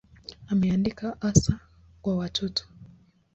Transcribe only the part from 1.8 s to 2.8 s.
kwa watoto.